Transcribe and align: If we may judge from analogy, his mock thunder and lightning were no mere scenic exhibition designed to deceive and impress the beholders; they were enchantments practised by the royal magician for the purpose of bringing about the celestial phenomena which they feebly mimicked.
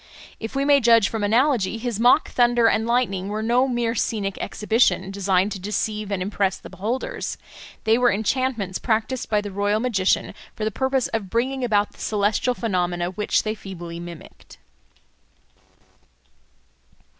If 0.39 0.55
we 0.55 0.65
may 0.65 0.79
judge 0.79 1.09
from 1.09 1.23
analogy, 1.23 1.77
his 1.77 1.99
mock 1.99 2.29
thunder 2.31 2.65
and 2.65 2.87
lightning 2.87 3.27
were 3.27 3.43
no 3.43 3.67
mere 3.67 3.93
scenic 3.93 4.35
exhibition 4.41 5.11
designed 5.11 5.51
to 5.51 5.59
deceive 5.59 6.11
and 6.11 6.23
impress 6.23 6.57
the 6.57 6.71
beholders; 6.71 7.37
they 7.83 7.99
were 7.99 8.11
enchantments 8.11 8.79
practised 8.79 9.29
by 9.29 9.41
the 9.41 9.51
royal 9.51 9.79
magician 9.79 10.33
for 10.55 10.65
the 10.65 10.71
purpose 10.71 11.07
of 11.09 11.29
bringing 11.29 11.63
about 11.63 11.91
the 11.91 11.99
celestial 12.01 12.55
phenomena 12.55 13.11
which 13.11 13.43
they 13.43 13.53
feebly 13.53 13.99
mimicked. 13.99 14.57